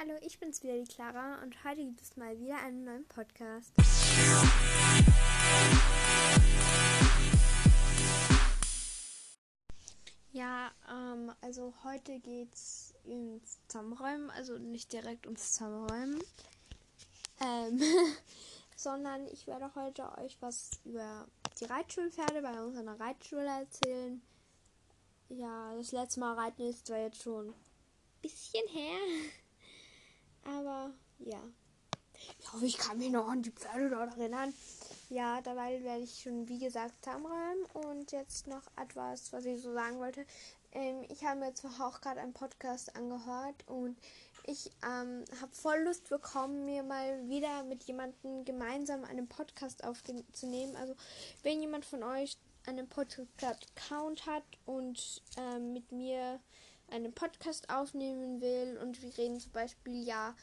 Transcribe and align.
Hallo, 0.00 0.14
ich 0.20 0.38
bin's 0.38 0.62
wieder, 0.62 0.74
die 0.74 0.84
Clara, 0.84 1.42
und 1.42 1.64
heute 1.64 1.84
gibt 1.84 2.00
es 2.00 2.16
mal 2.16 2.38
wieder 2.38 2.56
einen 2.58 2.84
neuen 2.84 3.04
Podcast. 3.08 3.72
Ja, 10.30 10.70
ähm, 10.88 11.32
also 11.40 11.74
heute 11.82 12.20
geht's 12.20 12.94
ins 13.06 13.58
Zusammenräumen, 13.66 14.30
also 14.30 14.56
nicht 14.56 14.92
direkt 14.92 15.26
ums 15.26 15.54
Zusammenräumen, 15.54 16.22
ähm, 17.40 17.82
sondern 18.76 19.26
ich 19.26 19.48
werde 19.48 19.74
heute 19.74 20.16
euch 20.18 20.36
was 20.38 20.70
über 20.84 21.26
die 21.58 21.64
Reitschulpferde 21.64 22.40
bei 22.40 22.62
uns 22.62 22.76
an 22.76 22.86
der 22.86 23.00
Reitschule 23.00 23.48
erzählen. 23.48 24.22
Ja, 25.28 25.74
das 25.74 25.90
letzte 25.90 26.20
Mal 26.20 26.34
reiten 26.34 26.62
ist 26.62 26.86
zwar 26.86 26.98
jetzt 26.98 27.20
schon 27.20 27.48
ein 27.48 27.54
bisschen 28.22 28.68
her. 28.68 28.96
Aber 30.44 30.92
ja. 31.18 31.40
Ich 32.40 32.52
hoffe, 32.52 32.66
ich 32.66 32.78
kann 32.78 32.98
mich 32.98 33.10
noch 33.10 33.28
an 33.28 33.42
die 33.42 33.50
Pferde 33.50 33.90
dort 33.90 34.16
erinnern. 34.16 34.52
Ja, 35.08 35.40
dabei 35.40 35.82
werde 35.84 36.02
ich 36.02 36.20
schon, 36.22 36.48
wie 36.48 36.58
gesagt, 36.58 37.04
zusammenräumen. 37.04 37.64
Und 37.74 38.12
jetzt 38.12 38.46
noch 38.46 38.62
etwas, 38.76 39.32
was 39.32 39.44
ich 39.44 39.62
so 39.62 39.72
sagen 39.72 39.98
wollte. 39.98 40.26
Ähm, 40.72 41.04
ich 41.08 41.24
habe 41.24 41.40
mir 41.40 41.54
zwar 41.54 41.88
auch 41.88 42.00
gerade 42.00 42.20
einen 42.20 42.34
Podcast 42.34 42.94
angehört 42.94 43.66
und 43.66 43.96
ich 44.44 44.70
ähm, 44.82 45.24
habe 45.40 45.54
voll 45.54 45.80
Lust 45.80 46.08
bekommen, 46.08 46.64
mir 46.64 46.82
mal 46.82 47.28
wieder 47.28 47.64
mit 47.64 47.84
jemandem 47.84 48.44
gemeinsam 48.44 49.04
einen 49.04 49.28
Podcast 49.28 49.84
aufzunehmen. 49.84 50.76
Also, 50.76 50.94
wenn 51.42 51.60
jemand 51.60 51.84
von 51.84 52.02
euch 52.02 52.38
einen 52.66 52.88
Podcast-Account 52.88 54.26
hat 54.26 54.44
und 54.66 55.22
ähm, 55.38 55.72
mit 55.72 55.90
mir 55.92 56.40
einen 56.90 57.12
Podcast 57.12 57.70
aufnehmen 57.70 58.40
will 58.40 58.78
und 58.82 59.02
wir 59.02 59.16
reden 59.16 59.40
zum 59.40 59.52
Beispiel 59.52 60.04
ja 60.04 60.34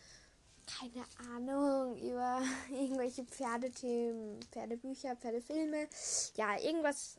keine 0.80 1.06
Ahnung 1.32 1.98
über 1.98 2.42
irgendwelche 2.72 3.24
Pferdethemen, 3.24 4.40
Pferdebücher, 4.52 5.16
Pferdefilme, 5.16 5.88
ja 6.36 6.60
irgendwas, 6.60 7.18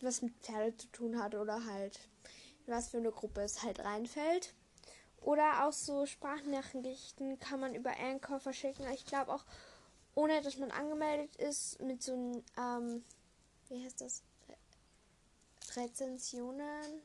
was 0.00 0.22
mit 0.22 0.34
Pferde 0.40 0.76
zu 0.76 0.86
tun 0.88 1.18
hat 1.18 1.34
oder 1.34 1.64
halt 1.64 1.98
was 2.66 2.88
für 2.88 2.98
eine 2.98 3.12
Gruppe 3.12 3.42
es 3.42 3.62
halt 3.62 3.80
reinfällt. 3.80 4.54
Oder 5.20 5.66
auch 5.66 5.72
so 5.72 6.06
Sprachnachrichten 6.06 7.38
kann 7.38 7.60
man 7.60 7.74
über 7.74 7.96
Anchor 7.98 8.38
verschicken. 8.38 8.86
Ich 8.92 9.06
glaube 9.06 9.32
auch, 9.32 9.44
ohne 10.14 10.40
dass 10.42 10.56
man 10.58 10.70
angemeldet 10.70 11.34
ist, 11.36 11.80
mit 11.80 12.02
so 12.02 12.12
einem, 12.12 12.44
ähm, 12.56 13.04
wie 13.68 13.84
heißt 13.84 14.00
das? 14.00 14.22
Rezensionen 15.74 17.02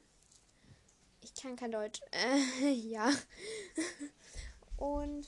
ich 1.22 1.33
kann 1.36 1.55
kein 1.55 1.72
Deutsch. 1.72 2.02
Äh, 2.11 2.72
ja. 2.72 3.11
und 4.77 5.28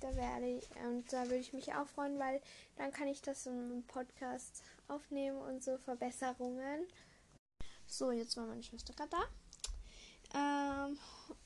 da 0.00 0.14
werde 0.14 0.46
ich, 0.46 0.64
und 0.84 1.12
da 1.12 1.24
würde 1.24 1.38
ich 1.38 1.52
mich 1.52 1.74
auch 1.74 1.86
freuen, 1.86 2.18
weil 2.18 2.40
dann 2.76 2.92
kann 2.92 3.08
ich 3.08 3.22
das 3.22 3.46
im 3.46 3.84
Podcast 3.86 4.62
aufnehmen 4.88 5.38
und 5.38 5.64
so 5.64 5.78
Verbesserungen. 5.78 6.86
So, 7.86 8.10
jetzt 8.10 8.36
war 8.36 8.46
meine 8.46 8.62
Schwester 8.62 8.92
gerade 8.92 9.10
da. 9.10 9.24
Ähm, 10.34 10.98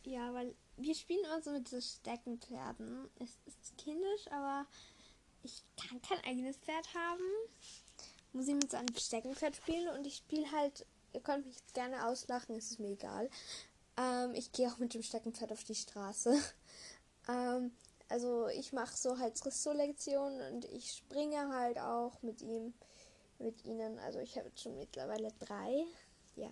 ja, 0.04 0.32
weil 0.32 0.54
wir 0.76 0.94
spielen 0.94 1.24
immer 1.24 1.42
so 1.42 1.50
mit 1.50 1.68
so 1.68 1.80
Steckenpferden. 1.80 3.08
Es 3.20 3.38
ist 3.46 3.76
kindisch, 3.76 4.26
aber 4.30 4.66
ich 5.42 5.62
kann 5.76 6.00
kein 6.02 6.22
eigenes 6.24 6.56
Pferd 6.56 6.94
haben. 6.94 7.22
Muss 8.32 8.48
ich 8.48 8.54
mit 8.54 8.70
so 8.70 8.76
einem 8.76 8.94
Steckenpferd 8.96 9.56
spielen 9.56 9.88
und 9.96 10.06
ich 10.06 10.16
spiele 10.16 10.50
halt, 10.52 10.86
ihr 11.12 11.20
könnt 11.20 11.46
mich 11.46 11.56
jetzt 11.56 11.74
gerne 11.74 12.06
auslachen, 12.06 12.56
es 12.56 12.70
ist 12.70 12.80
mir 12.80 12.92
egal. 12.92 13.28
Ähm, 14.00 14.34
ich 14.34 14.52
gehe 14.52 14.68
auch 14.68 14.78
mit 14.78 14.94
dem 14.94 15.02
Steckenpferd 15.02 15.52
auf 15.52 15.64
die 15.64 15.74
Straße. 15.74 16.34
ähm, 17.28 17.72
also 18.08 18.48
ich 18.48 18.72
mache 18.72 18.96
so 18.96 19.18
halt 19.18 19.42
Dressurlektionen 19.42 20.52
und 20.52 20.64
ich 20.66 20.92
springe 20.92 21.48
halt 21.54 21.78
auch 21.78 22.22
mit 22.22 22.40
ihm, 22.42 22.72
mit 23.38 23.64
ihnen. 23.64 23.98
Also 24.00 24.18
ich 24.18 24.36
habe 24.36 24.48
jetzt 24.48 24.62
schon 24.62 24.76
mittlerweile 24.78 25.30
drei. 25.38 25.84
Ja. 26.36 26.50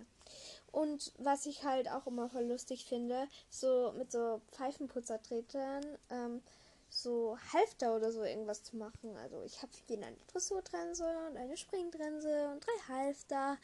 Und 0.71 1.11
was 1.17 1.47
ich 1.47 1.63
halt 1.63 1.89
auch 1.89 2.05
immer 2.05 2.29
voll 2.29 2.43
lustig 2.43 2.85
finde, 2.85 3.27
so 3.49 3.93
mit 3.97 4.11
so 4.11 4.41
Pfeifenputzertretern, 4.51 5.83
ähm, 6.11 6.43
so 6.91 7.37
Halfter 7.53 7.95
oder 7.95 8.11
so 8.11 8.23
irgendwas 8.23 8.63
zu 8.63 8.77
machen. 8.77 9.17
Also 9.17 9.41
ich 9.43 9.61
habe 9.61 9.73
für 9.73 9.83
jeden 9.87 10.03
eine 10.03 10.17
Dressurdrense 10.31 11.05
und 11.27 11.37
eine 11.37 11.57
Springdrense 11.57 12.51
und 12.51 12.63
drei 12.65 12.93
Halfter. 12.93 13.57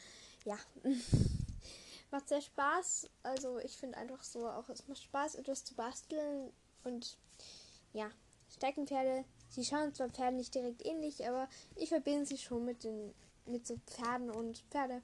Ja. 0.44 0.58
macht 2.16 2.28
sehr 2.30 2.40
Spaß. 2.40 3.10
Also 3.22 3.58
ich 3.58 3.76
finde 3.76 3.98
einfach 3.98 4.22
so 4.22 4.48
auch, 4.48 4.68
es 4.70 4.88
macht 4.88 5.02
Spaß, 5.02 5.34
etwas 5.34 5.64
zu 5.64 5.74
basteln. 5.74 6.50
Und 6.82 7.18
ja, 7.92 8.10
Steckenpferde, 8.48 9.24
sie 9.50 9.64
schauen 9.64 9.94
zwar 9.94 10.08
Pferde 10.08 10.36
nicht 10.36 10.54
direkt 10.54 10.84
ähnlich, 10.86 11.26
aber 11.28 11.48
ich 11.74 11.90
verbinde 11.90 12.24
sie 12.24 12.38
schon 12.38 12.64
mit 12.64 12.84
den 12.84 13.14
mit 13.44 13.66
so 13.66 13.76
Pferden 13.86 14.30
und 14.30 14.64
Pferde 14.70 15.02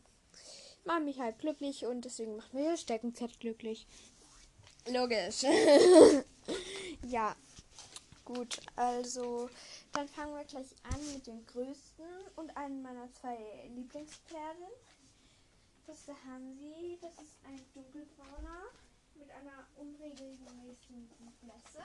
machen 0.85 1.05
mich 1.05 1.21
halt 1.21 1.39
glücklich 1.39 1.87
und 1.87 2.05
deswegen 2.05 2.37
machen 2.37 2.59
wir 2.59 2.77
Steckenpferd 2.77 3.39
glücklich. 3.39 3.87
Logisch. 4.89 5.43
ja. 7.07 7.37
Gut, 8.25 8.61
also 8.77 9.51
dann 9.93 10.09
fangen 10.09 10.35
wir 10.35 10.45
gleich 10.45 10.75
an 10.85 11.13
mit 11.13 11.27
dem 11.27 11.45
größten 11.47 12.07
und 12.37 12.57
einem 12.57 12.83
meiner 12.83 13.13
zwei 13.13 13.37
Lieblingspferde. 13.75 14.67
Das 15.93 16.09
ist 16.09 16.25
Hansi. 16.25 16.97
Das 17.03 17.13
ist 17.21 17.37
ein 17.45 17.61
dunkelbrauner 17.75 18.73
mit 19.15 19.31
einer 19.31 19.69
unregelmäßigen 19.77 21.11
Blässe. 21.43 21.85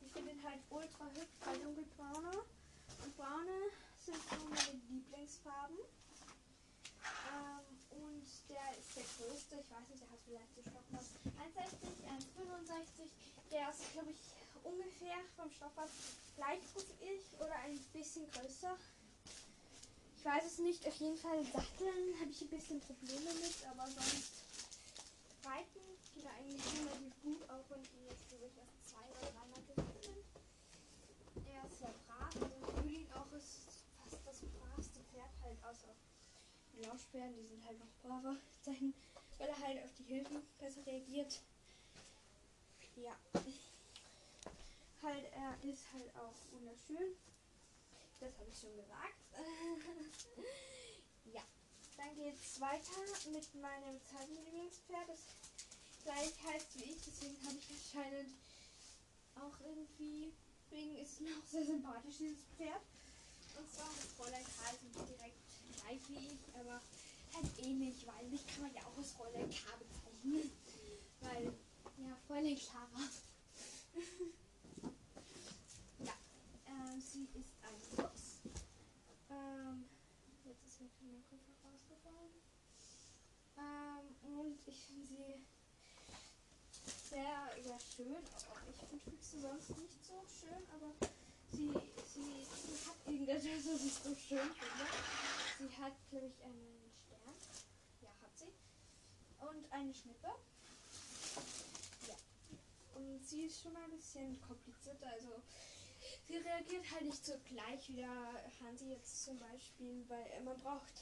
Ich 0.00 0.10
finde 0.10 0.32
ihn 0.32 0.42
halt 0.42 0.60
ultra 0.70 1.04
hübsch, 1.12 1.36
weil 1.44 1.58
dunkelbraune 1.60 2.32
und 2.32 3.16
braune 3.18 3.58
sind 4.00 4.16
so 4.16 4.40
meine 4.48 4.80
Lieblingsfarben. 4.88 5.76
Ähm, 7.28 8.00
und 8.08 8.24
der 8.48 8.72
ist 8.72 8.96
der 8.96 9.04
größte. 9.04 9.60
Ich 9.60 9.68
weiß 9.68 9.84
nicht, 9.84 10.00
der 10.00 10.10
hat 10.16 10.20
vielleicht 10.24 10.54
so 10.56 10.62
Stoffmaß 10.62 11.04
1,60, 11.36 12.08
1,65. 12.40 13.04
Der 13.52 13.68
ist, 13.68 13.92
glaube 13.92 14.12
ich, 14.12 14.20
ungefähr 14.64 15.20
vom 15.36 15.50
Stoffmaß 15.50 15.90
gleich 16.36 16.60
groß 16.72 16.86
wie 16.88 17.20
ich 17.20 17.38
oder 17.38 17.54
ein 17.68 17.76
bisschen 17.92 18.24
größer 18.30 18.78
weiß 20.26 20.44
es 20.44 20.58
nicht. 20.58 20.86
Auf 20.86 20.96
jeden 20.96 21.16
Fall 21.16 21.44
Satteln 21.44 22.18
habe 22.20 22.30
ich 22.30 22.42
ein 22.42 22.50
bisschen 22.50 22.80
Probleme 22.80 23.30
mit, 23.38 23.54
aber 23.70 23.86
sonst 23.86 24.42
Reiten 25.46 25.86
geht 26.14 26.26
eigentlich 26.26 26.66
relativ 26.82 27.22
gut, 27.22 27.42
auch 27.48 27.62
wenn 27.70 27.80
ich 27.80 27.94
ihn 27.94 28.10
jetzt 28.10 28.28
so 28.28 28.36
erst 28.42 28.90
zwei 28.90 29.06
oder 29.06 29.30
dreimal 29.30 29.62
geritten 29.70 30.00
bin. 30.02 31.46
Er 31.46 31.62
ist 31.64 31.78
sehr 31.78 31.94
brav, 32.06 32.34
also 32.34 32.82
Juli 32.82 33.06
auch 33.14 33.30
ist 33.38 33.70
fast 34.02 34.18
das 34.26 34.40
bravste 34.58 35.00
Pferd 35.14 35.30
halt, 35.42 35.58
außer 35.62 35.94
die 36.74 36.82
Lauschpferden, 36.82 37.36
die 37.36 37.46
sind 37.46 37.64
halt 37.64 37.78
noch 37.78 37.94
braver, 38.02 38.36
weil 39.38 39.48
er 39.48 39.58
halt 39.60 39.84
auf 39.84 39.94
die 39.94 40.04
Hilfen 40.10 40.42
besser 40.58 40.84
reagiert. 40.86 41.40
Ja. 42.96 43.14
Halt, 45.02 45.24
er 45.32 45.70
ist 45.70 45.84
halt 45.92 46.10
auch 46.16 46.34
wunderschön. 46.50 47.14
Das 48.20 48.38
habe 48.38 48.50
ich 48.50 48.58
schon 48.58 48.76
gesagt. 48.76 49.14
ja. 51.32 51.42
Dann 51.96 52.14
geht 52.16 52.34
es 52.34 52.60
weiter 52.60 52.92
mit 53.32 53.54
meinem 53.54 53.98
zweiten 54.02 54.34
Lieblingspferd, 54.44 55.08
das 55.08 55.20
gleich 56.04 56.34
heißt 56.44 56.78
wie 56.78 56.92
ich. 56.92 56.98
Deswegen 57.06 57.42
habe 57.46 57.56
ich 57.56 57.70
anscheinend 57.70 58.34
auch 59.36 59.58
irgendwie, 59.60 60.32
deswegen 60.64 60.96
ist 60.98 61.20
mir 61.20 61.36
auch 61.36 61.46
sehr 61.50 61.64
sympathisch, 61.64 62.16
dieses 62.18 62.44
Pferd. 62.56 62.82
Und 63.58 63.70
zwar 63.72 63.88
das 63.96 64.12
Fräulein 64.16 64.44
Karl 64.44 64.74
nicht 64.82 65.08
direkt 65.08 65.36
gleich 65.76 66.00
wie 66.08 66.26
ich, 66.26 66.38
aber 66.54 66.80
halt 67.34 67.58
ähnlich, 67.64 68.06
weil 68.06 68.26
mich 68.28 68.46
kann 68.46 68.62
man 68.62 68.74
ja 68.74 68.82
auch 68.82 68.96
als 68.96 69.12
Fräulein 69.12 69.50
K 69.50 69.76
bezeichnen. 69.76 70.50
Weil, 71.20 71.52
ja, 71.98 72.16
Fräulein 72.26 72.58
Clara. 72.58 73.08
ja, 76.04 76.12
äh, 76.66 77.00
sie 77.00 77.28
ist 77.34 77.54
ein 77.62 77.80
Fuchs. 77.96 78.40
Ähm, 79.30 79.84
jetzt 80.44 80.66
ist 80.66 80.80
mir 80.80 80.90
mein 81.02 81.24
Koffer 81.28 81.52
rausgefallen. 81.64 82.32
Ähm, 83.58 84.38
und 84.38 84.58
ich 84.66 84.84
finde 84.84 85.06
sie 85.06 85.46
sehr, 87.08 87.50
sehr 87.62 87.78
schön. 87.80 88.16
Ich 88.70 88.88
finde 88.88 89.04
Füchse 89.10 89.40
sonst 89.40 89.70
nicht 89.70 90.04
so 90.04 90.22
schön, 90.40 90.62
aber 90.74 90.92
sie, 91.52 91.72
sie, 92.12 92.44
sie 92.44 92.88
hat 92.88 92.96
irgendetwas, 93.06 93.66
was 93.72 93.84
ich 93.84 93.94
so 93.94 94.14
schön 94.14 94.38
finde. 94.38 94.86
Sie 95.58 95.82
hat, 95.82 95.92
glaube 96.10 96.26
ich, 96.26 96.44
einen 96.44 96.92
Stern. 96.92 97.34
Ja, 98.02 98.10
hat 98.22 98.36
sie. 98.36 98.52
Und 99.38 99.72
eine 99.72 99.94
Schnippe. 99.94 100.28
Ja. 102.08 102.16
Und 102.94 103.24
sie 103.26 103.44
ist 103.44 103.62
schon 103.62 103.76
ein 103.76 103.90
bisschen 103.90 104.40
komplizierter. 104.42 105.10
Also 105.12 105.42
sie 106.26 106.36
reagiert 106.36 106.84
halt 106.92 107.04
nicht 107.04 107.24
so 107.24 107.32
gleich 107.44 107.88
wie 107.88 107.96
der 107.96 108.52
Hansi 108.60 108.90
jetzt 108.90 109.24
zum 109.24 109.38
Beispiel, 109.38 110.04
weil 110.08 110.42
man 110.44 110.58
braucht, 110.60 110.92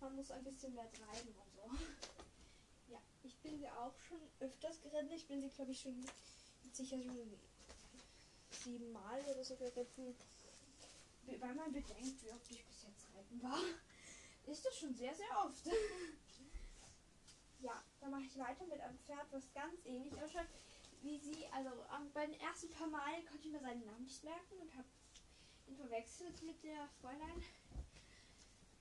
man 0.00 0.16
muss 0.16 0.30
ein 0.30 0.44
bisschen 0.44 0.74
mehr 0.74 0.90
treiben 0.92 1.34
und 1.34 1.52
so. 1.54 1.70
Ja, 2.88 3.00
ich 3.24 3.36
bin 3.38 3.58
sie 3.58 3.68
auch 3.68 3.98
schon 3.98 4.20
öfters 4.38 4.80
geritten. 4.80 5.10
Ich 5.10 5.26
bin 5.26 5.42
sie, 5.42 5.48
glaube 5.48 5.72
ich, 5.72 5.80
schon 5.80 6.06
sicher 6.72 7.02
schon 7.02 7.36
siebenmal 8.50 9.20
oder 9.22 9.42
so 9.42 9.56
geritten. 9.56 10.14
Weil 11.26 11.54
man 11.54 11.72
bedenkt, 11.72 12.22
wie 12.22 12.30
oft 12.30 12.48
ich 12.48 12.64
bis 12.64 12.84
jetzt 12.84 13.06
reiten 13.12 13.42
war, 13.42 13.58
ist 14.46 14.64
das 14.64 14.78
schon 14.78 14.94
sehr, 14.94 15.12
sehr 15.14 15.44
oft. 15.44 15.66
ja, 17.60 17.82
dann 18.00 18.12
mache 18.12 18.22
ich 18.22 18.38
weiter 18.38 18.64
mit 18.66 18.80
einem 18.80 18.98
Pferd, 19.00 19.26
was 19.32 19.52
ganz 19.52 19.84
ähnlich 19.84 20.14
ausschaut 20.22 20.46
wie 21.06 21.18
sie. 21.18 21.46
Also 21.52 21.70
bei 22.12 22.26
den 22.26 22.38
ersten 22.40 22.68
paar 22.70 22.88
Malen 22.88 23.24
konnte 23.26 23.46
ich 23.46 23.52
mir 23.52 23.60
seinen 23.60 23.84
Namen 23.84 24.04
nicht 24.04 24.22
merken 24.24 24.58
und 24.60 24.74
habe 24.74 24.88
ihn 25.66 25.76
verwechselt 25.76 26.42
mit 26.42 26.62
der 26.62 26.88
Fräulein. 27.00 27.42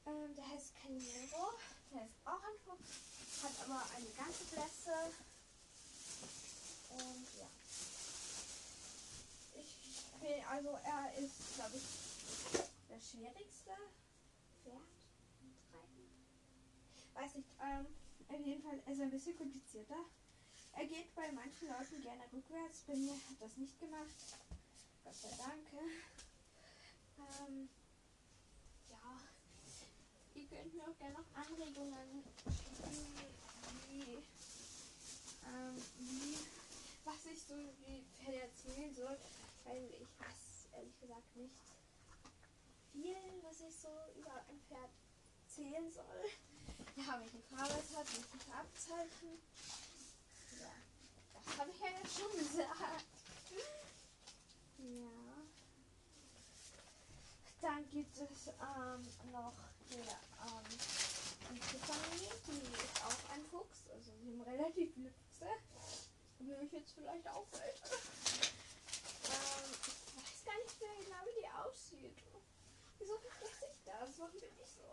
Ähm, 0.07 0.35
der 0.35 0.47
heißt 0.49 0.73
Canero, 0.81 1.53
der 1.91 2.05
ist 2.05 2.19
auch 2.25 2.41
ein 2.43 2.57
Fuchs, 2.63 3.43
hat 3.43 3.51
aber 3.65 3.81
eine 3.95 4.09
ganze 4.15 4.43
Blässe. 4.45 5.11
Und 6.89 7.27
ja. 7.39 7.49
Ich 9.55 10.21
bin, 10.21 10.45
also 10.45 10.69
er 10.69 11.17
ist, 11.17 11.55
glaube 11.55 11.77
ich, 11.77 11.83
der 12.89 13.01
schwierigste 13.01 13.71
Pferd. 14.63 14.95
Weiß 17.15 17.35
nicht, 17.35 17.49
ähm, 17.63 17.85
auf 18.27 18.45
jeden 18.45 18.61
Fall 18.61 18.77
ist 18.77 18.99
er 18.99 19.05
ein 19.05 19.11
bisschen 19.11 19.37
komplizierter. 19.37 20.05
Er 20.73 20.85
geht 20.85 21.15
bei 21.15 21.31
manchen 21.31 21.69
Leuten 21.69 22.01
gerne 22.03 22.23
rückwärts, 22.31 22.83
bei 22.85 22.95
mir 22.95 23.13
hat 23.13 23.39
das 23.39 23.57
nicht 23.57 23.79
gemacht. 23.79 24.15
Gott 25.03 25.15
sei 25.15 25.29
Dank. 25.37 25.65
Ähm, 27.17 27.69
könnt 30.55 30.73
mir 30.73 30.83
auch 30.83 30.97
gerne 30.97 31.15
noch 31.15 31.35
Anregungen 31.35 32.23
schicken, 32.47 33.17
wie, 33.89 34.17
ähm, 35.45 35.75
wie, 35.99 36.37
was 37.03 37.25
ich 37.25 37.41
so 37.41 37.55
wie 37.55 38.03
Pferde 38.15 38.41
erzählen 38.41 38.95
soll, 38.95 39.17
weil 39.65 39.83
ich 39.85 40.07
weiß 40.19 40.69
ehrlich 40.73 40.99
gesagt 40.99 41.35
nicht 41.35 41.55
viel, 42.91 43.43
was 43.43 43.59
ich 43.67 43.75
so 43.75 43.89
über 44.17 44.33
ein 44.47 44.59
Pferd 44.67 44.91
erzählen 45.45 45.91
soll. 45.91 46.29
Ja, 46.95 47.19
welche 47.19 47.39
Farbe 47.39 47.73
es 47.73 47.97
hat, 47.97 48.07
welche 48.07 48.53
Abzeichen. 48.55 49.37
Ja, 50.61 50.71
das 51.33 51.57
habe 51.57 51.69
ich 51.71 51.79
ja 51.79 51.87
jetzt 52.01 52.17
schon 52.17 52.31
gesagt. 52.37 53.05
Ja. 54.77 55.25
Dann 57.61 57.89
gibt 57.89 58.17
es 58.17 58.47
ähm, 58.47 59.31
noch 59.31 59.53
die, 59.89 60.34
ähm, 60.45 60.65
die 61.53 61.59
Tiffany, 61.59 62.29
die 62.47 62.73
ist 62.73 62.97
auch 63.03 63.29
ein 63.33 63.43
Fuchs. 63.49 63.89
Also 63.93 64.11
sie 64.21 64.31
haben 64.31 64.41
relativ 64.41 64.93
viele 64.93 65.11
Füchse. 65.11 65.49
Wie 66.39 66.53
euch 66.53 66.71
jetzt 66.73 66.93
vielleicht 66.93 67.27
auffällt. 67.27 67.81
ähm, 69.25 69.69
ich 69.73 70.15
weiß 70.15 70.45
gar 70.45 70.57
nicht 70.61 70.79
mehr 70.81 70.95
genau, 71.01 71.21
wie 71.25 71.41
die 71.41 71.49
aussieht. 71.49 72.17
Wieso 72.99 73.17
vergesse 73.17 73.65
ich 73.71 73.79
das? 73.85 74.19
Warum 74.19 74.31
bin 74.33 74.53
ich 74.61 74.69
so? 74.69 74.85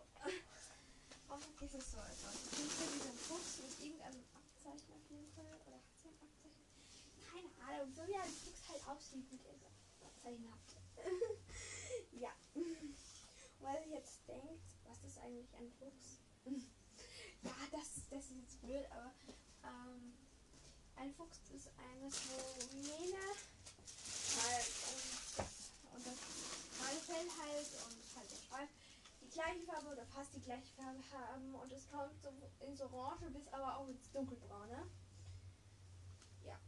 Warum 1.27 1.43
ist 1.61 1.75
es 1.75 1.91
so 1.91 1.97
etwas? 1.97 2.35
Ich 2.51 2.73
bin 2.77 2.89
wieder 2.95 3.11
ein 3.11 3.17
Fuchs 3.17 3.57
mit 3.61 3.73
irgendeinem 3.85 4.23
Abzeichen 4.33 4.93
auf 4.93 5.05
jeden 5.09 5.31
Fall. 5.33 5.53
Oder 5.67 5.77
hat 5.77 5.97
sie 6.01 6.09
ein 6.09 6.19
Abzeichen? 6.21 6.65
Keine 7.29 7.51
Ahnung. 7.61 7.93
So 7.93 8.07
wie 8.07 8.15
ein 8.15 8.33
Fuchs 8.33 8.61
halt 8.69 8.81
aussieht 8.87 9.31
mit 9.31 9.41
ihrem 9.43 9.61
Abzeichen 9.61 9.83
ja. 12.11 12.31
Weil 13.59 13.87
ihr 13.87 13.97
jetzt 13.97 14.27
denkt, 14.27 14.72
was 15.03 15.11
ist 15.11 15.21
eigentlich 15.21 15.53
ein 15.55 15.69
Fuchs? 15.79 16.19
ja, 17.43 17.51
das, 17.71 18.07
das 18.09 18.23
ist 18.25 18.37
jetzt 18.39 18.61
blöd, 18.61 18.85
aber 18.91 19.11
ähm, 19.63 20.13
ein 20.95 21.13
Fuchs 21.13 21.39
ist 21.53 21.69
eines, 21.77 22.21
wo 22.29 22.75
Mähne 22.75 23.25
halt 24.39 24.73
und, 24.87 25.95
und 25.95 26.07
das 26.07 26.17
normale 26.79 26.99
Fell 26.99 27.27
halt 27.37 27.67
und 27.85 28.15
halt 28.15 28.31
der 28.31 28.37
Schweif 28.47 28.69
die 29.21 29.29
gleiche 29.29 29.63
Farbe 29.65 29.87
oder 29.87 30.05
fast 30.05 30.35
die 30.35 30.41
gleiche 30.41 30.73
Farbe 30.75 30.99
haben 31.11 31.55
und 31.55 31.71
es 31.71 31.89
kommt 31.89 32.21
so 32.21 32.29
ins 32.65 32.81
Orange 32.81 33.29
bis 33.31 33.47
aber 33.49 33.77
auch 33.77 33.87
ins 33.87 34.09
Dunkelbraune. 34.11 34.87
Ja. 36.45 36.59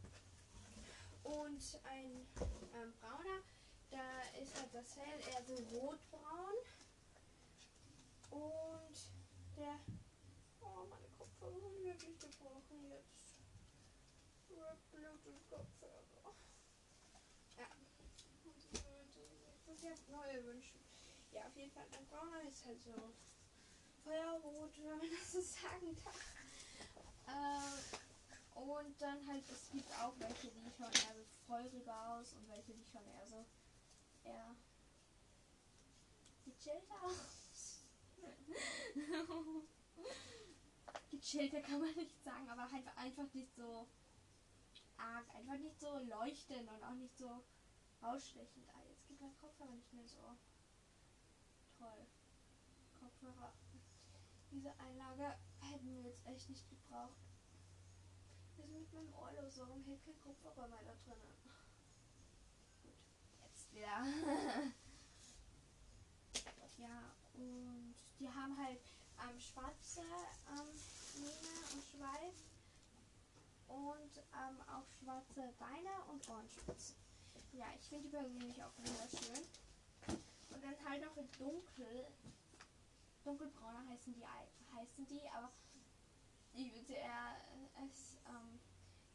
Und 1.22 1.80
ein 1.84 2.26
ähm, 2.40 2.92
brauner, 3.00 3.40
da 3.90 4.40
ist 4.40 4.54
halt 4.56 4.74
das 4.74 4.94
Fell 4.94 5.20
eher 5.30 5.42
so 5.44 5.54
rotbraun. 5.76 6.54
Und 8.30 8.96
der. 9.56 9.80
Oh, 10.60 10.86
meine 10.90 11.08
Kopfhörer 11.16 11.60
sind 11.60 11.84
wirklich 11.84 12.18
gebrochen 12.18 12.90
jetzt. 12.90 13.16
Blöde 14.90 15.40
Kopfhörer. 15.50 16.34
Ja. 17.56 17.66
Ich 19.66 19.84
habe 19.84 20.00
neue 20.10 20.44
Wünsche. 20.46 20.78
Ja, 21.32 21.46
auf 21.46 21.56
jeden 21.56 21.70
Fall 21.72 21.86
ein 21.98 22.06
brauner 22.06 22.42
ist 22.48 22.64
halt 22.64 22.82
so 22.82 22.94
feuerrot, 24.04 24.72
wenn 24.78 24.98
man 24.98 25.10
das 25.20 25.32
so 25.32 25.40
sagen 25.40 25.96
darf. 26.04 26.36
Äh, 27.26 28.58
und 28.58 29.00
dann 29.02 29.26
halt, 29.28 29.44
es 29.50 29.70
gibt 29.70 29.90
auch 30.00 30.14
welche, 30.18 30.50
die 30.50 30.70
schauen 30.76 30.92
eher 30.92 31.14
so 31.14 31.24
feuriger 31.46 32.08
aus 32.10 32.32
und 32.32 32.48
welche, 32.48 32.72
die 32.72 32.84
schauen 32.84 33.06
eher 33.06 33.26
so 33.26 33.44
eher 34.24 34.56
gechillter 36.44 37.02
aus. 37.02 37.35
gechillter 41.10 41.60
kann 41.60 41.80
man 41.80 41.94
nicht 41.94 42.22
sagen, 42.22 42.48
aber 42.48 42.70
halt 42.70 42.86
einfach 42.96 43.32
nicht 43.34 43.54
so 43.54 43.88
arg, 44.96 45.34
einfach 45.34 45.58
nicht 45.58 45.80
so 45.80 45.98
leuchtend 45.98 46.68
und 46.68 46.82
auch 46.84 46.94
nicht 46.94 47.16
so 47.18 47.42
rausstechend. 48.02 48.68
Ah, 48.74 48.82
jetzt 48.88 49.06
geht 49.08 49.20
mein 49.20 49.36
Kopfhörer 49.36 49.74
nicht 49.74 49.92
mehr 49.92 50.06
so 50.06 50.36
toll. 51.78 52.06
Kopfhörer. 52.98 53.52
Diese 54.52 54.72
Einlage 54.78 55.36
hätten 55.60 55.94
wir 55.94 56.02
jetzt 56.02 56.24
echt 56.26 56.48
nicht 56.48 56.68
gebraucht. 56.70 57.18
Wir 58.56 58.64
sind 58.64 58.80
mit 58.80 58.92
meinem 58.92 59.12
Ohr 59.14 59.32
los, 59.32 59.58
warum 59.58 59.84
hält 59.84 60.02
kein 60.04 60.20
Kopfhörer 60.20 60.68
mehr 60.68 60.82
da 60.84 60.94
drin? 61.04 61.20
Gut, 62.82 62.94
jetzt 63.44 63.72
wieder. 63.72 64.06
ja, 66.78 67.14
und 67.34 67.95
die 68.18 68.28
haben 68.28 68.56
halt 68.56 68.80
ähm, 69.22 69.40
schwarze 69.40 70.00
ähm, 70.00 70.68
Mähne 71.20 71.56
und 71.74 71.84
Schweif 71.84 72.34
und 73.68 74.16
ähm, 74.16 74.60
auch 74.68 74.86
schwarze 75.02 75.52
Beine 75.58 75.90
und 76.10 76.28
Ohrenspitzen. 76.28 76.96
Ja, 77.52 77.66
ich 77.78 77.88
finde 77.88 78.04
die 78.04 78.10
persönlich 78.10 78.62
auch 78.62 78.72
wunderschön. 78.76 79.44
Und 80.50 80.62
dann 80.62 80.88
halt 80.88 81.02
noch 81.02 81.16
in 81.16 81.28
dunkel. 81.38 82.06
Dunkelbrauner 83.24 83.86
heißen 83.88 84.14
die 84.14 84.24
heißen 84.26 85.06
die, 85.06 85.28
aber 85.30 85.50
die 86.54 86.70
es, 87.84 88.16
ähm, 88.28 88.60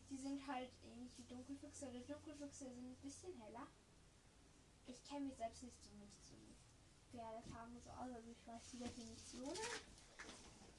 die 0.09 0.17
sind 0.17 0.45
halt 0.47 0.69
ähnlich 0.83 1.17
wie 1.17 1.23
Dunkelfüchse. 1.23 1.87
Oder 1.89 1.99
Dunkelfüchse 2.01 2.65
sind 2.65 2.91
ein 2.91 2.95
bisschen 3.01 3.33
heller. 3.41 3.67
Ich 4.87 5.03
kenne 5.05 5.27
mich 5.27 5.37
selbst 5.37 5.63
nicht 5.63 5.81
so 5.83 5.91
mit 5.95 6.09
Pferdefarben 7.11 7.79
so 7.83 7.89
aus, 7.91 8.11
also 8.11 8.29
ich 8.31 8.47
weiß 8.47 8.61
die 8.71 8.77
Definitionen. 8.77 9.59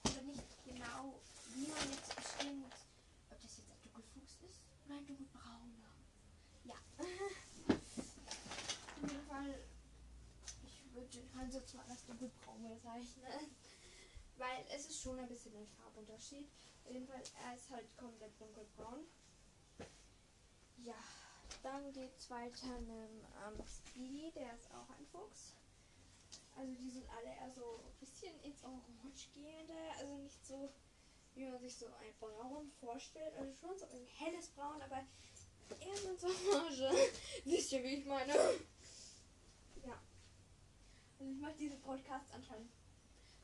Aber 0.04 0.22
nicht 0.22 0.64
genau, 0.64 1.20
wie 1.54 1.66
man 1.68 1.90
jetzt 1.92 2.16
bestimmt, 2.16 2.72
ob 3.30 3.40
das 3.40 3.58
jetzt 3.58 3.70
ein 3.70 3.82
Dunkelfuchs 3.82 4.38
ist 4.48 4.60
oder 4.86 4.96
ein 4.96 5.06
dunkelbrauner. 5.06 5.92
Ja. 6.64 6.76
Auf 9.02 9.10
jeden 9.10 9.26
Fall 9.26 9.58
würde 10.94 11.22
Hans 11.36 11.54
jetzt 11.54 11.74
mal 11.74 11.84
das 11.88 12.04
dunkelbraun 12.06 12.68
bezeichnen. 12.68 13.56
Weil 14.36 14.64
es 14.74 14.86
ist 14.86 15.02
schon 15.02 15.18
ein 15.18 15.28
bisschen 15.28 15.54
ein 15.56 15.66
Farbunterschied. 15.66 16.48
Auf 16.84 16.92
jeden 16.92 17.06
Fall, 17.06 17.22
er 17.44 17.54
ist 17.54 17.70
halt 17.70 17.96
komplett 17.96 18.40
dunkelbraun. 18.40 19.06
Ja, 20.78 20.98
dann 21.62 21.92
geht 21.92 22.16
es 22.16 22.28
weiter 22.30 22.80
mit 22.80 23.24
ähm, 23.46 23.64
Speedy, 23.66 24.32
der 24.32 24.54
ist 24.54 24.70
auch 24.72 24.88
ein. 24.90 25.01
Also 26.62 26.74
die 26.74 26.90
sind 26.90 27.08
alle 27.10 27.26
eher 27.26 27.50
so 27.50 27.80
ein 27.84 27.98
bisschen 27.98 28.40
ins 28.42 28.62
Orange 28.62 29.26
gehende, 29.34 29.74
also 29.98 30.16
nicht 30.18 30.46
so, 30.46 30.72
wie 31.34 31.44
man 31.44 31.58
sich 31.58 31.74
so 31.74 31.86
ein 31.86 32.14
Braun 32.20 32.70
vorstellt. 32.78 33.34
Also 33.36 33.52
schon 33.56 33.76
so 33.76 33.86
ein 33.86 34.06
helles 34.06 34.46
Braun, 34.50 34.80
aber 34.80 35.02
eher 35.80 35.96
so 35.96 36.10
ins 36.10 36.22
Orange. 36.22 36.88
Wisst 37.44 37.72
ihr, 37.72 37.82
wie 37.82 37.96
ich 37.96 38.04
meine? 38.04 38.32
Ja. 39.84 40.00
Also 41.18 41.32
ich 41.32 41.40
mache 41.40 41.56
diese 41.58 41.78
Podcasts 41.78 42.32
anscheinend 42.32 42.70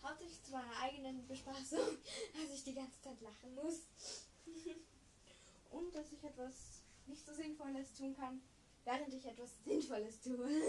hauptsächlich 0.01 0.45
zu 0.45 0.53
meiner 0.53 0.81
eigenen 0.81 1.27
Bespaßung, 1.27 1.81
dass 2.35 2.55
ich 2.55 2.63
die 2.63 2.75
ganze 2.75 3.01
Zeit 3.03 3.21
lachen 3.21 3.53
muss. 3.57 3.81
Und 5.71 5.93
dass 5.93 6.13
ich 6.13 6.23
etwas 6.23 6.85
nicht 7.09 7.27
so 7.27 7.35
Sinnvolles 7.35 7.95
tun 7.95 8.15
kann, 8.15 8.41
während 8.85 9.13
ich 9.13 9.27
etwas 9.27 9.51
Sinnvolles 9.65 10.21
tue 10.21 10.63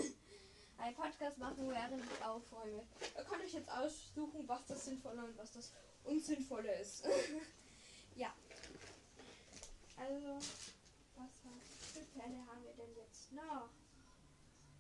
einen 0.80 0.96
Podcast 0.96 1.38
machen, 1.38 1.70
während 1.70 2.04
ich 2.04 2.24
aufräume. 2.24 2.84
Da 3.16 3.24
kann 3.24 3.42
ich 3.46 3.54
jetzt 3.54 3.70
aussuchen, 3.70 4.48
was 4.48 4.66
das 4.68 4.86
Sinnvolle 4.86 5.24
und 5.26 5.38
was 5.38 5.52
das 5.52 5.72
Unsinnvolle 6.04 6.80
ist. 6.80 7.06
ja. 8.16 8.34
Also, 9.98 10.36
was 11.16 11.92
für 11.94 12.04
Pferde 12.04 12.38
haben 12.48 12.64
wir 12.64 12.74
denn 12.74 12.96
jetzt 12.96 13.32
noch? 13.32 13.70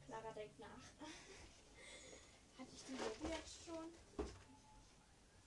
Clara 0.07 0.31
denkt 0.33 0.59
nach. 0.59 0.67
Hatte 2.57 2.71
ich 2.73 2.83
die 2.85 2.93
Lobby 2.93 3.33
jetzt 3.33 3.65
schon? 3.65 4.25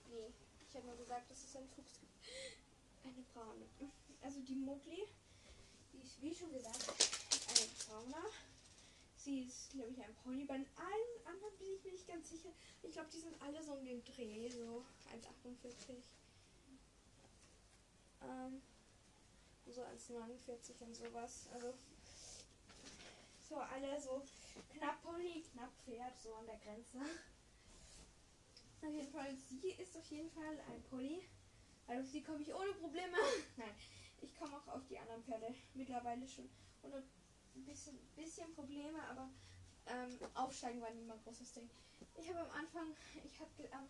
Nee, 0.09 0.31
ich 0.69 0.75
habe 0.75 0.87
nur 0.87 0.97
gesagt, 0.97 1.29
dass 1.29 1.43
es 1.43 1.55
ein 1.55 1.67
Fuchs 1.75 1.99
gibt. 1.99 2.13
Eine 3.03 3.21
braune. 3.33 3.65
Also 4.21 4.39
die 4.39 4.55
Mugli, 4.55 5.05
die 5.91 6.01
ist 6.01 6.21
wie 6.21 6.33
schon 6.33 6.53
gesagt 6.53 6.87
eine 7.49 7.67
braune. 7.85 8.29
Sie 9.23 9.43
ist, 9.43 9.69
glaube 9.69 9.89
ich, 9.89 10.03
ein 10.03 10.13
Pony. 10.15 10.43
Bei 10.43 10.55
allen 10.55 11.25
anderen 11.25 11.57
bin 11.57 11.67
ich 11.73 11.83
mir 11.85 11.93
nicht 11.93 12.07
ganz 12.07 12.29
sicher. 12.29 12.49
Ich 12.81 12.91
glaube, 12.91 13.07
die 13.13 13.21
sind 13.21 13.41
alle 13.41 13.63
so 13.63 13.71
um 13.71 13.85
den 13.85 14.03
Dreh, 14.03 14.49
so 14.49 14.83
1,48. 15.13 15.95
Ähm, 18.21 18.61
so 19.65 19.81
1,49 19.81 20.81
und 20.81 20.95
sowas. 20.97 21.47
Also 21.53 21.73
so 23.47 23.55
alle 23.55 24.01
so 24.01 24.21
knapp 24.73 25.01
Pony, 25.01 25.41
knapp 25.53 25.71
Pferd, 25.85 26.19
so 26.21 26.33
an 26.33 26.45
der 26.45 26.57
Grenze. 26.57 26.97
Auf 28.81 28.91
jeden 28.91 29.09
Fall, 29.09 29.33
sie 29.37 29.71
ist 29.81 29.95
auf 29.95 30.11
jeden 30.11 30.31
Fall 30.31 30.59
ein 30.67 30.83
Pony. 30.89 31.23
Also 31.87 32.01
auf 32.01 32.09
sie 32.09 32.21
komme 32.21 32.41
ich 32.41 32.53
ohne 32.53 32.73
Probleme. 32.73 33.15
Nein, 33.55 33.73
ich 34.21 34.35
komme 34.37 34.57
auch 34.57 34.67
auf 34.67 34.85
die 34.89 34.99
anderen 34.99 35.23
Pferde 35.23 35.55
mittlerweile 35.75 36.27
schon 36.27 36.49
ohne 36.81 37.01
ein 37.55 37.65
bisschen, 37.65 37.97
bisschen 38.15 38.53
Probleme, 38.53 39.01
aber 39.09 39.29
ähm, 39.87 40.17
Aufsteigen 40.35 40.81
war 40.81 40.91
nie 40.91 41.03
mein 41.03 41.21
großes 41.23 41.53
Ding. 41.53 41.69
Ich 42.15 42.29
habe 42.29 42.39
am 42.39 42.51
Anfang, 42.51 42.95
ich 43.23 43.39
habe 43.39 43.51
ähm, 43.59 43.89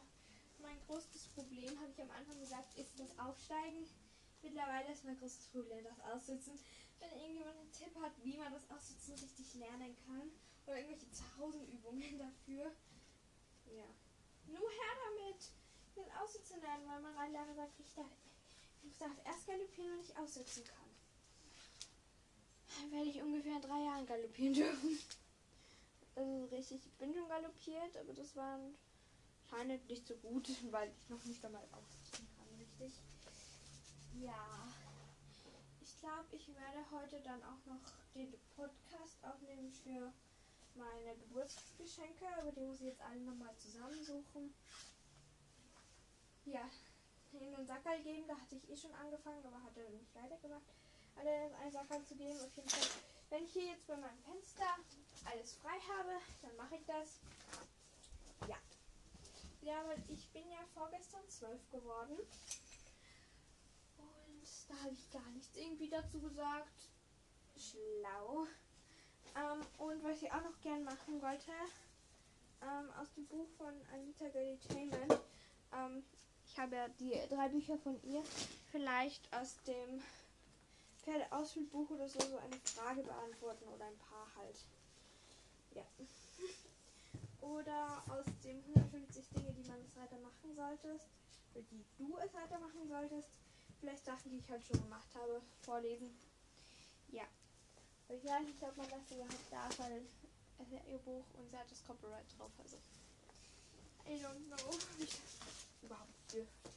mein 0.59 0.79
größtes 0.87 1.27
Problem, 1.29 1.79
habe 1.79 1.91
ich 1.91 2.01
am 2.01 2.11
Anfang 2.11 2.39
gesagt, 2.39 2.77
ist 2.77 2.99
das 2.99 3.17
Aufsteigen. 3.19 3.85
Mittlerweile 4.41 4.91
ist 4.91 5.05
mein 5.05 5.17
großes 5.19 5.47
Problem 5.47 5.83
das 5.83 5.99
Aussitzen. 6.11 6.59
Wenn 6.99 7.11
irgendjemand 7.11 7.57
einen 7.57 7.71
Tipp 7.71 7.95
hat, 8.01 8.11
wie 8.23 8.37
man 8.37 8.51
das 8.51 8.69
Aussitzen 8.69 9.13
richtig 9.15 9.53
lernen 9.55 9.95
kann 10.05 10.31
oder 10.65 10.77
irgendwelche 10.77 11.11
Zuhausenübungen 11.11 12.17
dafür, 12.17 12.71
ja. 13.65 13.87
Nur 14.45 14.69
her 14.69 14.93
damit, 15.09 15.51
das 15.95 16.21
Aussitzen 16.21 16.61
lernen, 16.61 16.87
weil 16.87 17.01
mein 17.01 17.15
Reitlehrer 17.15 17.55
sagt, 17.55 17.79
ich 17.79 17.93
darf, 17.93 18.11
ich 18.83 18.97
darf 18.97 19.25
erst 19.25 19.47
galoppieren, 19.47 19.91
wenn 19.91 20.01
ich 20.01 20.17
aussitzen 20.17 20.63
kann. 20.65 20.92
Werde 22.91 23.09
ich 23.09 23.21
ungefähr 23.21 23.55
in 23.55 23.61
drei 23.61 23.83
Jahren 23.83 24.05
galoppieren 24.05 24.53
dürfen. 24.53 24.99
Also 26.15 26.45
richtig, 26.45 26.85
ich 26.85 26.93
bin 26.99 27.11
schon 27.11 27.27
galoppiert, 27.27 27.97
aber 27.97 28.13
das 28.13 28.35
war 28.35 28.59
anscheinend 29.41 29.89
nicht 29.89 30.07
so 30.07 30.15
gut, 30.17 30.47
weil 30.71 30.91
ich 30.95 31.09
noch 31.09 31.23
nicht 31.25 31.43
einmal 31.43 31.67
aussitzen 31.71 32.27
kann, 32.37 32.47
richtig. 32.59 32.93
Ja. 34.21 34.67
Ich 35.81 35.99
glaube, 35.99 36.27
ich 36.35 36.47
werde 36.49 36.91
heute 36.91 37.19
dann 37.21 37.41
auch 37.43 37.65
noch 37.65 37.81
den 38.13 38.31
Podcast 38.55 39.23
aufnehmen 39.23 39.71
für 39.71 40.13
meine 40.75 41.15
Geburtstagsgeschenke, 41.17 42.25
aber 42.39 42.51
die 42.51 42.61
muss 42.61 42.79
ich 42.81 42.87
jetzt 42.87 43.01
alle 43.01 43.19
nochmal 43.21 43.55
zusammensuchen. 43.57 44.53
Ja, 46.45 46.69
in 47.31 47.51
den 47.51 47.65
Sackerl 47.65 48.01
geben, 48.03 48.27
da 48.27 48.35
hatte 48.37 48.55
ich 48.55 48.69
eh 48.69 48.77
schon 48.77 48.93
angefangen, 48.93 49.43
aber 49.45 49.63
hatte 49.63 49.79
nicht 49.91 50.13
weitergemacht. 50.13 50.61
Alle 51.15 51.55
einen 51.61 51.71
Sackerl 51.71 52.03
zu 52.05 52.13
auf 52.13 52.55
jeden 52.55 52.69
Fall. 52.69 52.89
Wenn 53.29 53.43
ich 53.45 53.53
hier 53.53 53.67
jetzt 53.67 53.87
bei 53.87 53.95
meinem 53.95 54.17
Fenster 54.23 54.65
alles 55.25 55.53
frei 55.55 55.79
habe, 55.97 56.19
dann 56.41 56.55
mache 56.55 56.75
ich 56.75 56.85
das. 56.85 57.19
Ja. 58.47 58.57
Ja, 59.61 59.87
weil 59.87 59.97
ich 60.09 60.29
bin 60.29 60.49
ja 60.51 60.59
vorgestern 60.73 61.27
zwölf 61.29 61.61
geworden. 61.71 62.17
Und 63.97 64.47
da 64.67 64.75
habe 64.83 64.93
ich 64.93 65.11
gar 65.11 65.29
nichts 65.31 65.55
irgendwie 65.55 65.89
dazu 65.89 66.19
gesagt. 66.19 66.89
Schlau. 67.57 68.45
Ähm, 69.35 69.65
und 69.77 70.03
was 70.03 70.21
ich 70.21 70.31
auch 70.31 70.43
noch 70.43 70.61
gern 70.61 70.83
machen 70.83 71.21
wollte, 71.21 71.51
ähm, 72.61 72.91
aus 72.99 73.11
dem 73.15 73.25
Buch 73.27 73.47
von 73.57 73.73
Anita 73.93 74.27
Gelitainment, 74.29 75.19
ähm, 75.73 76.03
ich 76.45 76.59
habe 76.59 76.75
ja 76.75 76.87
die 76.99 77.19
drei 77.29 77.49
Bücher 77.49 77.77
von 77.79 77.99
ihr, 78.03 78.23
vielleicht 78.71 79.33
aus 79.33 79.55
dem 79.65 80.03
Pferdeausfüllbuch 81.03 81.89
oder 81.91 82.07
so, 82.07 82.19
so 82.19 82.37
eine 82.37 82.57
Frage 82.63 83.03
beantworten 83.03 83.65
oder 83.67 83.85
ein 83.85 83.97
paar 83.97 84.27
halt. 84.35 84.57
Ja. 85.75 85.83
Oder 87.41 88.01
aus 88.07 88.23
dem 88.45 88.63
150 88.73 89.27
Dinge, 89.35 89.51
die 89.51 89.67
man 89.67 89.77
als 89.77 89.97
Reiter 89.97 90.17
machen 90.19 90.55
solltest, 90.55 91.07
oder 91.53 91.63
die 91.69 91.83
du 91.97 92.15
als 92.15 92.33
Reiter 92.33 92.57
machen 92.57 92.87
solltest. 92.87 93.27
Vielleicht 93.81 94.05
Sachen, 94.05 94.31
die 94.31 94.37
ich 94.37 94.49
halt 94.49 94.63
schon 94.63 94.81
gemacht 94.81 95.09
habe, 95.13 95.41
vorlesen. 95.61 96.09
Ja. 97.11 97.23
Aber 98.07 98.17
ich 98.17 98.23
weiß 98.23 98.45
nicht, 98.45 98.63
ob 98.63 98.77
man 98.77 98.87
das 98.89 99.11
überhaupt 99.11 99.51
darf, 99.51 99.77
weil 99.79 100.01
es 100.57 100.67
ist 100.67 100.71
ja 100.71 100.79
ihr 100.89 100.99
Buch 100.99 101.25
und 101.37 101.49
sie 101.51 101.57
hat 101.57 101.69
das 101.69 101.83
Copyright 101.85 102.25
drauf. 102.37 102.51
Also, 102.59 102.77
I 104.07 104.23
don't 104.23 104.47
know, 104.47 104.71
wie 104.97 105.03
ich 105.03 105.11
das 105.11 105.67
überhaupt 105.81 106.31
dürfte. 106.31 106.69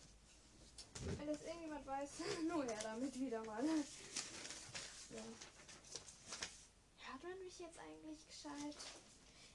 Wenn 1.19 1.27
das 1.29 1.43
irgendjemand 1.43 1.87
weiß, 1.87 2.11
nur 2.49 2.65
her 2.65 2.79
damit 2.83 3.19
wieder 3.19 3.45
mal. 3.45 3.65
Ja. 5.11 5.23
Hört 7.11 7.23
man 7.23 7.39
mich 7.45 7.59
jetzt 7.59 7.79
eigentlich 7.79 8.27
gescheit? 8.27 8.77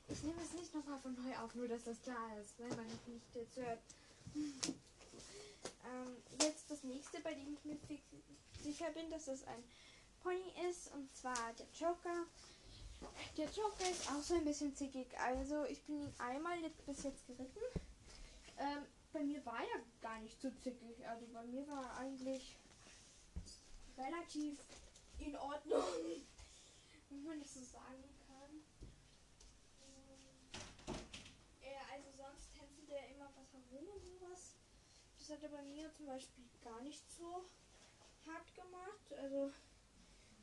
Ich 0.07 0.23
nehme 0.23 0.41
es 0.41 0.53
nicht 0.53 0.73
nochmal 0.73 0.99
von 0.99 1.15
neu 1.23 1.37
auf, 1.37 1.53
nur 1.55 1.67
dass 1.67 1.83
das 1.83 2.01
klar 2.01 2.37
ist, 2.39 2.57
wenn 2.59 2.69
man 2.69 2.85
mich 2.87 3.07
nicht 3.07 3.35
jetzt 3.35 3.57
hört. 3.57 3.79
ähm, 4.35 6.17
jetzt 6.41 6.69
das 6.69 6.83
nächste, 6.83 7.19
bei 7.21 7.33
dem 7.33 7.53
ich 7.53 7.63
mir 7.65 7.77
sicher 8.61 8.91
bin, 8.91 9.09
dass 9.09 9.25
das 9.25 9.43
ein 9.45 9.63
Pony 10.21 10.53
ist, 10.69 10.93
und 10.93 11.13
zwar 11.15 11.53
der 11.53 11.67
Joker. 11.73 12.25
Der 13.35 13.49
Joker 13.49 13.89
ist 13.89 14.09
auch 14.11 14.21
so 14.21 14.35
ein 14.35 14.45
bisschen 14.45 14.75
zickig. 14.75 15.07
Also 15.19 15.65
ich 15.65 15.81
bin 15.83 16.01
ihn 16.01 16.13
einmal 16.19 16.57
bis 16.85 17.03
jetzt 17.03 17.25
geritten. 17.25 17.59
Ähm, 18.57 18.85
bei 19.11 19.23
mir 19.23 19.43
war 19.45 19.59
ja 19.61 19.79
gar 20.01 20.19
nicht 20.19 20.39
so 20.39 20.49
zickig. 20.61 21.07
Also 21.07 21.25
bei 21.33 21.43
mir 21.45 21.67
war 21.67 21.97
eigentlich 21.97 22.55
relativ 23.97 24.59
in 25.21 25.35
Ordnung, 25.35 25.83
wenn 27.09 27.23
man 27.23 27.39
das 27.39 27.53
so 27.53 27.63
sagen 27.63 28.03
kann. 28.27 28.63
Er, 31.61 31.81
also 31.93 32.09
sonst 32.17 32.53
tänzelt 32.53 32.89
er 32.89 33.07
immer 33.09 33.29
was 33.35 33.53
herum 33.53 33.87
und 33.87 34.03
sowas. 34.03 34.55
Das 35.19 35.29
hat 35.29 35.43
er 35.43 35.49
bei 35.49 35.61
mir 35.63 35.93
zum 35.93 36.07
Beispiel 36.07 36.43
gar 36.63 36.81
nicht 36.81 37.03
so 37.11 37.45
hart 38.25 38.55
gemacht. 38.55 39.13
Also 39.17 39.51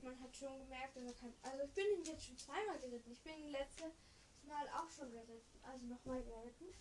man 0.03 0.21
hat 0.21 0.37
schon 0.37 0.59
gemerkt, 0.59 0.97
dass 0.97 1.05
er 1.05 1.15
kann. 1.15 1.35
Also 1.43 1.65
ich 1.65 1.73
bin 1.73 1.87
ihn 1.97 2.05
jetzt 2.05 2.25
schon 2.25 2.39
zweimal 2.39 2.79
geritten. 2.79 3.11
Ich 3.11 3.21
bin 3.23 3.51
letztes 3.51 3.93
Mal 4.47 4.69
auch 4.71 4.91
schon 4.91 5.11
geritten. 5.11 5.59
Also 5.63 5.87
nochmal 5.87 6.23
geritten. 6.23 6.73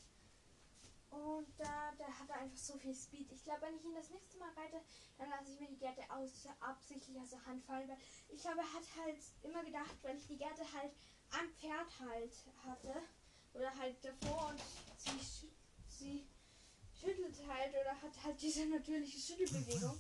Und 1.09 1.47
da, 1.57 1.93
da 1.97 2.05
hat 2.05 2.29
er 2.29 2.41
einfach 2.41 2.57
so 2.57 2.77
viel 2.77 2.93
Speed. 2.93 3.31
Ich 3.31 3.43
glaube, 3.43 3.61
wenn 3.61 3.75
ich 3.75 3.85
ihn 3.85 3.95
das 3.95 4.09
nächste 4.09 4.37
Mal 4.37 4.51
reite, 4.55 4.81
dann 5.17 5.29
lasse 5.29 5.51
ich 5.51 5.59
mir 5.59 5.67
die 5.67 5.77
Gerte 5.77 6.01
aus 6.09 6.47
absichtlich 6.59 7.17
aus 7.19 7.29
der 7.29 7.45
Hand 7.45 7.63
fallen. 7.63 7.87
Weil 7.87 7.97
ich 8.29 8.41
glaube, 8.41 8.59
er 8.59 8.73
hat 8.73 8.83
halt 9.03 9.19
immer 9.43 9.63
gedacht, 9.63 9.95
weil 10.01 10.17
ich 10.17 10.27
die 10.27 10.37
Gerte 10.37 10.63
halt 10.73 10.91
am 11.31 11.49
Pferd 11.53 11.99
halt 11.99 12.33
hatte. 12.65 13.01
Oder 13.53 13.75
halt 13.77 13.95
davor 14.03 14.49
und 14.49 14.61
sie, 14.97 15.49
sie 15.87 16.27
schüttelt 16.99 17.35
halt 17.47 17.71
oder 17.71 18.01
hat 18.01 18.23
halt 18.23 18.41
diese 18.41 18.65
natürliche 18.67 19.19
Schüttelbewegung, 19.19 19.99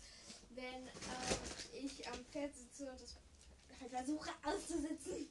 wenn 0.51 0.87
ähm, 0.87 1.39
ich 1.73 2.07
am 2.07 2.23
Pferd 2.25 2.53
sitze 2.55 2.89
und 2.89 3.01
das 3.01 3.15
halt 3.79 3.91
versuche 3.91 4.29
auszusitzen 4.43 5.29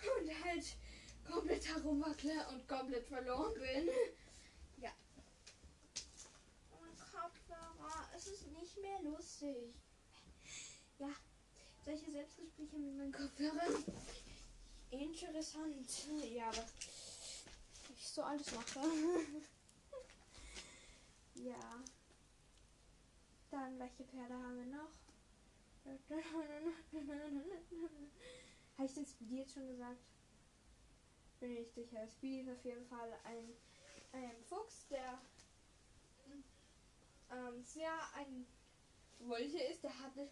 und 0.20 0.44
halt 0.44 0.64
komplett 1.30 1.66
herumwackle 1.68 2.48
und 2.50 2.66
komplett 2.68 3.06
verloren 3.06 3.54
bin. 3.54 3.88
Es 8.20 8.26
ist 8.26 8.46
nicht 8.48 8.76
mehr 8.76 9.00
lustig. 9.00 9.72
Ja, 10.98 11.08
solche 11.82 12.10
Selbstgespräche 12.10 12.76
mit 12.76 12.98
meinen 12.98 13.12
Kopfhörern. 13.12 13.82
Interessant. 14.90 15.90
Ja, 16.30 16.48
was 16.48 16.66
ich 17.96 18.06
so 18.06 18.22
alles 18.22 18.54
mache. 18.54 18.80
ja. 21.36 21.82
Dann, 23.50 23.78
welche 23.78 24.04
Pferde 24.04 24.34
haben 24.34 24.58
wir 24.58 24.66
noch? 24.66 24.90
Habe 28.76 28.86
ich 28.86 28.94
den 28.94 29.06
Speedy 29.06 29.38
jetzt 29.38 29.54
schon 29.54 29.66
gesagt? 29.66 30.04
Bin 31.40 31.56
ich 31.56 31.70
sicher. 31.70 32.06
Speedy 32.06 32.42
ist 32.42 32.50
auf 32.50 32.62
jeden 32.66 32.84
Fall 32.84 33.18
ein, 33.24 33.54
ein 34.12 34.44
Fuchs, 34.44 34.86
der 34.88 35.18
ähm, 37.50 37.64
sehr 37.64 37.92
ein 38.14 38.46
Wolche 39.20 39.62
ist, 39.64 39.82
der 39.82 39.98
hatte 39.98 40.28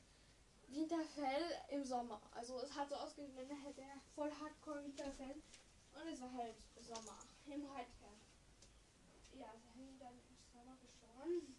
Winterfell 0.68 1.42
im 1.70 1.84
Sommer. 1.84 2.20
Also 2.32 2.58
es 2.60 2.74
hat 2.74 2.88
so 2.88 2.96
ausgesehen, 2.96 3.36
wenn 3.36 3.56
hätte 3.64 3.82
er 3.82 4.00
voll 4.14 4.30
hardcore 4.30 4.84
Winterfell. 4.84 5.36
Und 5.94 6.08
es 6.12 6.20
war 6.20 6.32
halt 6.32 6.56
Sommer 6.80 7.18
im 7.46 7.64
Reitpferd. 7.66 8.12
Ja, 9.34 9.52
sie 9.56 9.68
haben 9.68 9.88
ihn 9.88 9.98
dann 9.98 10.14
im 10.14 10.36
Sommer 10.52 10.76
geschoren. 10.76 11.56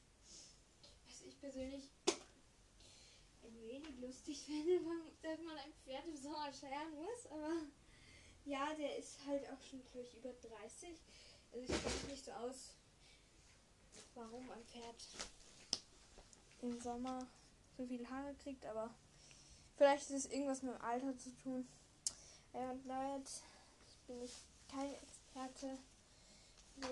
Was 1.08 1.22
ich 1.24 1.40
persönlich 1.40 1.90
ein 3.44 3.62
wenig 3.62 4.00
lustig 4.00 4.42
finde, 4.46 4.80
dass 5.22 5.40
man 5.40 5.58
ein 5.58 5.74
Pferd 5.84 6.08
im 6.08 6.18
Sommer 6.18 6.52
scheren 6.54 6.96
muss, 6.96 7.26
aber 7.32 7.62
Ja, 8.46 8.74
der 8.74 8.98
ist 8.98 9.20
halt 9.28 9.44
auch 9.46 9.62
schon, 9.62 9.80
ich, 9.94 10.18
über 10.18 10.34
30. 10.34 10.90
Also 11.52 11.72
ich 11.72 11.84
kenne 11.84 12.12
nicht 12.12 12.26
so 12.26 12.32
aus, 12.32 12.76
warum 14.16 14.50
ein 14.50 14.66
Pferd 14.66 14.96
im 16.62 16.80
Sommer 16.82 17.28
so 17.78 17.86
viel 17.86 18.08
Haare 18.10 18.34
kriegt, 18.44 18.66
aber 18.66 18.90
vielleicht 19.78 20.10
ist 20.10 20.26
es 20.26 20.32
irgendwas 20.32 20.62
mit 20.62 20.74
dem 20.74 20.82
Alter 20.82 21.18
zu 21.18 21.30
tun. 21.38 21.68
Ja, 22.54 22.72
und 22.72 22.86
Leute, 22.86 23.30
ich 23.88 24.08
bin 24.08 24.20
nicht 24.20 24.36
kein 24.70 24.94
Experte. 24.94 25.78
So, 26.82 26.90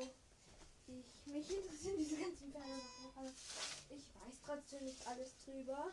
ich, 0.87 1.33
mich 1.33 1.49
interessieren 1.49 1.97
diese 1.97 2.17
ganzen 2.17 2.53
aber 2.55 3.27
ich 3.89 4.03
weiß 4.15 4.35
trotzdem 4.45 4.85
nicht 4.85 5.05
alles 5.07 5.31
drüber. 5.43 5.91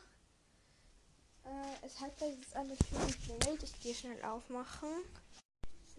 Äh, 1.45 1.87
es 1.87 2.01
hat 2.01 2.13
jetzt 2.21 2.55
an 2.57 2.69
der 2.69 2.79
Tür 2.79 3.07
geklingelt. 3.07 3.63
Ich 3.63 3.81
gehe 3.81 3.95
schnell 3.95 4.23
aufmachen. 4.25 4.89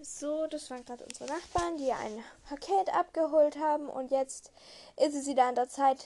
So, 0.01 0.47
das 0.47 0.69
waren 0.69 0.83
gerade 0.83 1.05
unsere 1.05 1.29
Nachbarn, 1.29 1.77
die 1.77 1.91
ein 1.91 2.23
Paket 2.47 2.93
abgeholt 2.93 3.57
haben. 3.57 3.89
Und 3.89 4.11
jetzt 4.11 4.51
ist 4.97 5.15
es 5.15 5.25
wieder 5.27 5.45
an 5.45 5.55
der 5.55 5.69
Zeit. 5.69 6.05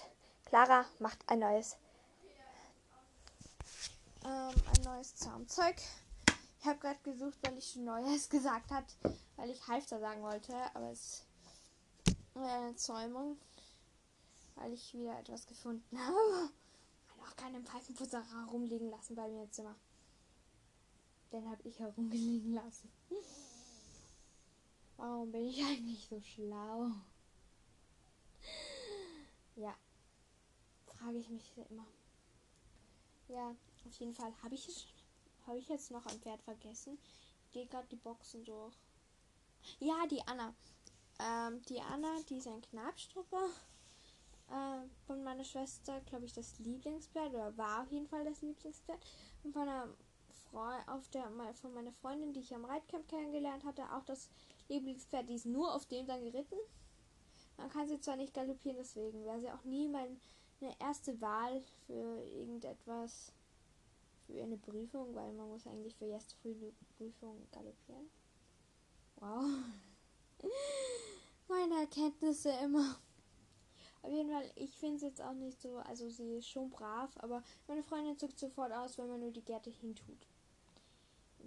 Clara 0.49 0.83
macht 0.97 1.19
ein 1.29 1.39
neues, 1.39 1.77
ähm, 4.25 4.55
ein 4.75 4.81
neues 4.83 5.15
Zaumzeug. 5.15 5.75
Ich 6.59 6.65
habe 6.65 6.79
gerade 6.79 6.99
gesucht, 7.03 7.37
weil 7.43 7.55
ich 7.59 7.69
schon 7.69 7.85
Neues 7.85 8.27
gesagt 8.31 8.71
hat, 8.71 8.85
weil 9.35 9.51
ich 9.51 9.67
Halfter 9.67 9.99
sagen 9.99 10.23
wollte, 10.23 10.55
aber 10.73 10.89
es 10.89 11.01
ist 11.01 11.25
eine 12.33 12.75
Zäumung, 12.75 13.37
weil 14.55 14.73
ich 14.73 14.91
wieder 14.95 15.19
etwas 15.19 15.45
gefunden 15.45 15.99
habe. 16.03 16.49
Und 17.15 17.27
auch 17.27 17.35
keinen 17.35 17.63
Pfeifenputzer 17.63 18.23
rumliegen 18.51 18.89
lassen 18.89 19.15
bei 19.15 19.27
mir 19.27 19.43
im 19.43 19.51
Zimmer. 19.51 19.75
Den 21.31 21.47
habe 21.47 21.61
ich 21.63 21.77
herumgelegen 21.77 22.55
lassen. 22.55 22.91
Warum 24.97 25.31
bin 25.31 25.45
ich 25.45 25.63
eigentlich 25.63 26.07
so 26.09 26.19
schlau? 26.23 26.89
Ja, 29.55 29.75
frage 30.99 31.17
ich 31.17 31.29
mich 31.29 31.53
immer. 31.69 31.85
Ja, 33.27 33.55
auf 33.85 33.99
jeden 33.99 34.13
Fall 34.13 34.33
habe 34.43 34.55
ich 34.55 34.67
es 34.67 34.87
habe 35.49 35.57
ich 35.57 35.69
jetzt 35.69 35.89
noch 35.89 36.05
ein 36.05 36.19
Pferd 36.19 36.41
vergessen? 36.43 36.99
Ich 37.45 37.51
gehe 37.51 37.65
gerade 37.65 37.87
die 37.87 37.95
Boxen 37.95 38.43
durch. 38.45 38.75
Ja, 39.79 40.05
die 40.05 40.21
Anna. 40.27 40.53
Ähm, 41.19 41.61
die 41.63 41.81
Anna, 41.81 42.21
die 42.29 42.37
ist 42.37 42.47
ein 42.47 42.61
Knabstrupper. 42.61 43.49
Äh, 44.49 44.87
von 45.07 45.23
meiner 45.23 45.43
Schwester, 45.43 46.01
glaube 46.01 46.25
ich, 46.25 46.33
das 46.33 46.59
Lieblingspferd. 46.59 47.33
Oder 47.33 47.57
war 47.57 47.81
auf 47.81 47.91
jeden 47.91 48.07
Fall 48.07 48.23
das 48.25 48.41
Lieblingspferd. 48.43 49.03
Und 49.43 49.53
von, 49.53 49.63
einer 49.67 49.87
Freu 50.51 50.75
auf 50.85 51.09
der, 51.09 51.31
von 51.55 51.73
meiner 51.73 51.93
Freundin, 51.93 52.31
die 52.31 52.41
ich 52.41 52.53
am 52.53 52.65
Reitcamp 52.65 53.07
kennengelernt 53.07 53.65
hatte, 53.65 53.91
auch 53.91 54.03
das 54.05 54.29
Lieblingspferd. 54.67 55.29
Die 55.29 55.35
ist 55.35 55.47
nur 55.47 55.73
auf 55.73 55.87
dem 55.87 56.05
dann 56.05 56.23
geritten. 56.23 56.59
Man 57.57 57.69
kann 57.69 57.87
sie 57.87 57.99
zwar 57.99 58.17
nicht 58.17 58.35
galoppieren, 58.35 58.77
deswegen 58.77 59.25
wäre 59.25 59.39
sie 59.39 59.51
auch 59.51 59.63
nie 59.63 59.87
meine 60.61 60.75
erste 60.79 61.19
Wahl 61.21 61.61
für 61.85 62.23
irgendetwas 62.25 63.31
für 64.25 64.43
eine 64.43 64.57
Prüfung, 64.57 65.13
weil 65.15 65.31
man 65.33 65.49
muss 65.49 65.65
eigentlich 65.65 65.95
für 65.95 66.05
erste 66.05 66.35
Prüfung 66.97 67.47
galoppieren. 67.51 68.09
Wow. 69.15 69.45
Meine 71.47 71.81
Erkenntnisse 71.81 72.51
immer. 72.63 72.95
Auf 74.01 74.11
jeden 74.11 74.29
Fall, 74.29 74.49
ich 74.55 74.77
finde 74.77 74.97
es 74.97 75.01
jetzt 75.01 75.21
auch 75.21 75.33
nicht 75.33 75.59
so, 75.61 75.77
also 75.77 76.09
sie 76.09 76.37
ist 76.37 76.47
schon 76.47 76.69
brav, 76.69 77.09
aber 77.17 77.43
meine 77.67 77.83
Freundin 77.83 78.17
zuckt 78.17 78.39
sofort 78.39 78.71
aus, 78.71 78.97
wenn 78.97 79.09
man 79.09 79.19
nur 79.19 79.31
die 79.31 79.43
Gerte 79.43 79.71
hintut. 79.71 80.27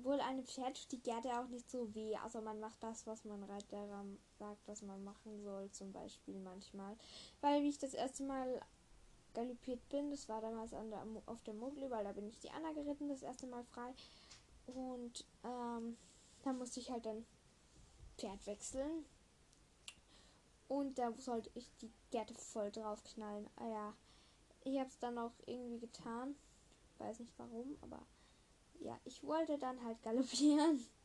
Wohl 0.02 0.20
eine 0.20 0.42
Pferd 0.42 0.76
tut 0.76 0.92
die 0.92 1.02
Gerte 1.02 1.30
auch 1.38 1.46
nicht 1.48 1.70
so 1.70 1.94
weh, 1.94 2.16
außer 2.18 2.42
man 2.42 2.60
macht 2.60 2.82
das, 2.82 3.06
was 3.06 3.24
man 3.24 3.42
Reiter 3.44 4.04
sagt, 4.38 4.68
dass 4.68 4.82
man 4.82 5.02
machen 5.04 5.42
soll, 5.42 5.70
zum 5.70 5.92
Beispiel 5.92 6.38
manchmal. 6.40 6.96
Weil 7.40 7.62
wie 7.62 7.68
ich 7.68 7.78
das 7.78 7.94
erste 7.94 8.24
Mal 8.24 8.60
galoppiert 9.34 9.88
bin. 9.88 10.10
Das 10.10 10.28
war 10.28 10.40
damals 10.40 10.70
der, 10.70 11.04
auf 11.26 11.42
der 11.42 11.54
Mogli, 11.54 11.90
weil 11.90 12.04
da 12.04 12.12
bin 12.12 12.28
ich 12.28 12.38
die 12.38 12.50
Anna 12.50 12.72
geritten, 12.72 13.08
das 13.08 13.22
erste 13.22 13.46
Mal 13.46 13.64
frei. 13.64 13.92
Und 14.66 15.24
ähm, 15.44 15.96
da 16.42 16.52
musste 16.52 16.80
ich 16.80 16.90
halt 16.90 17.06
dann 17.06 17.24
Pferd 18.18 18.46
wechseln. 18.46 19.04
Und 20.68 20.98
da 20.98 21.12
sollte 21.18 21.50
ich 21.54 21.70
die 21.80 21.90
Gerte 22.10 22.34
voll 22.34 22.70
drauf 22.70 23.02
knallen. 23.04 23.48
Ah 23.56 23.68
ja, 23.68 23.94
ich 24.64 24.78
habe 24.78 24.88
es 24.88 24.98
dann 24.98 25.18
auch 25.18 25.32
irgendwie 25.46 25.80
getan. 25.80 26.34
Weiß 26.98 27.18
nicht 27.18 27.34
warum, 27.36 27.76
aber 27.82 28.00
ja, 28.80 28.98
ich 29.04 29.22
wollte 29.24 29.58
dann 29.58 29.82
halt 29.84 30.02
galoppieren. 30.02 30.84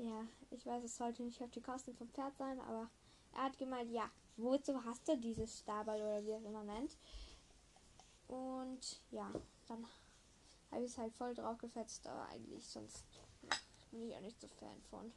Ja, 0.00 0.24
ich 0.52 0.64
weiß, 0.64 0.84
es 0.84 0.96
sollte 0.96 1.24
nicht 1.24 1.42
auf 1.42 1.50
die 1.50 1.60
Kosten 1.60 1.92
vom 1.92 2.08
Pferd 2.10 2.36
sein, 2.36 2.60
aber 2.60 2.88
er 3.34 3.42
hat 3.42 3.58
gemeint, 3.58 3.90
ja, 3.90 4.08
wozu 4.38 4.84
hast 4.84 5.06
du 5.08 5.16
dieses 5.16 5.58
Stabal 5.58 6.00
oder 6.00 6.24
wie 6.24 6.32
es 6.32 6.44
immer 6.44 6.64
nennt? 6.64 6.96
Und 8.28 9.00
ja, 9.10 9.30
dann 9.66 9.86
habe 10.70 10.84
ich 10.84 10.92
es 10.92 10.98
halt 10.98 11.12
voll 11.14 11.34
drauf 11.34 11.58
gefetzt, 11.58 12.06
aber 12.06 12.26
eigentlich 12.28 12.66
sonst 12.68 13.04
bin 13.90 14.02
ich 14.02 14.14
auch 14.14 14.20
nicht 14.20 14.40
so 14.40 14.48
Fan 14.48 14.80
von, 14.90 15.12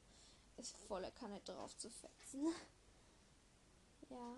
es 0.57 0.71
volle 0.71 1.12
Kanne 1.12 1.39
drauf 1.41 1.75
zu 1.77 1.89
fetzen. 1.89 2.47
ja. 4.10 4.36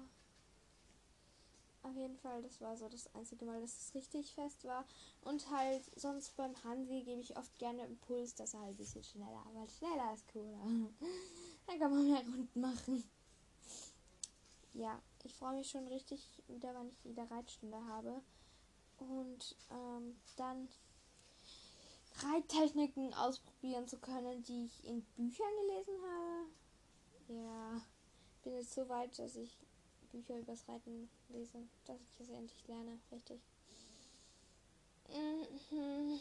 Auf 1.83 1.95
jeden 1.95 2.17
Fall, 2.17 2.41
das 2.41 2.61
war 2.61 2.77
so 2.77 2.87
das 2.87 3.13
einzige 3.13 3.43
Mal, 3.43 3.59
dass 3.59 3.77
es 3.77 3.93
richtig 3.93 4.33
fest 4.33 4.63
war. 4.63 4.85
Und 5.21 5.49
halt, 5.51 5.83
sonst 5.99 6.35
beim 6.37 6.55
Hansi 6.63 7.03
gebe 7.03 7.19
ich 7.19 7.35
oft 7.35 7.59
gerne 7.59 7.85
Impuls, 7.85 8.35
dass 8.35 8.53
er 8.53 8.61
halt 8.61 8.75
ein 8.75 8.77
bisschen 8.77 9.03
schneller, 9.03 9.45
weil 9.53 9.69
schneller 9.69 10.13
ist 10.13 10.25
cooler. 10.31 10.59
Dann 11.67 11.79
kann 11.79 11.91
man 11.91 12.07
mehr 12.09 12.21
Runden 12.21 12.61
machen 12.61 13.03
ja, 14.73 15.01
ich 15.23 15.33
freue 15.35 15.55
mich 15.55 15.69
schon 15.69 15.87
richtig 15.87 16.41
wieder, 16.47 16.73
wenn 16.75 16.89
ich 16.89 17.03
wieder 17.05 17.29
Reitstunde 17.29 17.77
habe. 17.85 18.21
Und 18.97 19.55
ähm, 19.71 20.15
dann 20.37 20.69
Reittechniken 22.17 23.13
ausprobieren 23.13 23.87
zu 23.87 23.97
können, 23.97 24.43
die 24.43 24.65
ich 24.65 24.85
in 24.85 25.01
Büchern 25.15 25.51
gelesen 25.61 25.95
habe. 26.03 26.47
Ja, 27.27 27.81
bin 28.43 28.53
jetzt 28.55 28.73
so 28.73 28.87
weit, 28.89 29.17
dass 29.17 29.35
ich 29.35 29.57
Bücher 30.11 30.37
übers 30.37 30.67
Reiten 30.67 31.09
lese, 31.29 31.67
dass 31.85 31.99
ich 32.01 32.19
es 32.19 32.29
endlich 32.29 32.67
lerne, 32.67 32.99
richtig. 33.11 33.41
Mhm. 35.09 36.19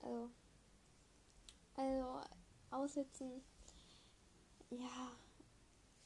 Also, 0.00 0.30
also 1.76 2.20
aussitzen, 2.70 3.42
ja, 4.70 5.12